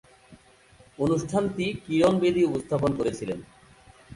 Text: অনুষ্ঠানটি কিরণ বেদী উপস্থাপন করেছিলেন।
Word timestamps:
অনুষ্ঠানটি 0.99 1.65
কিরণ 1.85 2.13
বেদী 2.19 2.41
উপস্থাপন 2.43 2.91
করেছিলেন। 2.95 3.39